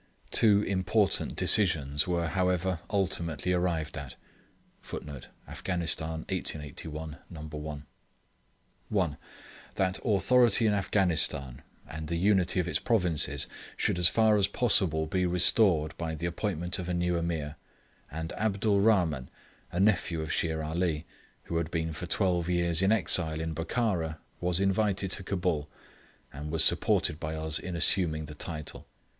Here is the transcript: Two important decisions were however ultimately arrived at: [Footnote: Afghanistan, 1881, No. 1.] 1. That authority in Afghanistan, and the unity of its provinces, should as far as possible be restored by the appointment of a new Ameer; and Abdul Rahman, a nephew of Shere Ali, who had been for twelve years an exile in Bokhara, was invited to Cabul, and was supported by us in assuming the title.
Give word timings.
Two 0.31 0.63
important 0.63 1.35
decisions 1.35 2.07
were 2.07 2.25
however 2.29 2.79
ultimately 2.89 3.53
arrived 3.53 3.95
at: 3.95 4.15
[Footnote: 4.81 5.27
Afghanistan, 5.47 6.25
1881, 6.29 7.17
No. 7.29 7.41
1.] 7.41 7.85
1. 8.89 9.17
That 9.75 9.99
authority 10.03 10.65
in 10.65 10.73
Afghanistan, 10.73 11.61
and 11.87 12.07
the 12.07 12.15
unity 12.15 12.59
of 12.59 12.67
its 12.67 12.79
provinces, 12.79 13.45
should 13.77 13.99
as 13.99 14.07
far 14.07 14.37
as 14.37 14.47
possible 14.47 15.05
be 15.05 15.27
restored 15.27 15.95
by 15.99 16.15
the 16.15 16.25
appointment 16.25 16.79
of 16.79 16.89
a 16.89 16.95
new 16.95 17.15
Ameer; 17.15 17.55
and 18.09 18.31
Abdul 18.33 18.81
Rahman, 18.81 19.29
a 19.71 19.79
nephew 19.79 20.21
of 20.23 20.33
Shere 20.33 20.63
Ali, 20.63 21.05
who 21.43 21.57
had 21.57 21.69
been 21.69 21.93
for 21.93 22.07
twelve 22.07 22.49
years 22.49 22.81
an 22.81 22.91
exile 22.91 23.39
in 23.39 23.53
Bokhara, 23.53 24.17
was 24.39 24.59
invited 24.59 25.11
to 25.11 25.23
Cabul, 25.23 25.69
and 26.33 26.49
was 26.49 26.65
supported 26.65 27.19
by 27.19 27.35
us 27.35 27.59
in 27.59 27.75
assuming 27.75 28.25
the 28.25 28.33
title. 28.33 28.87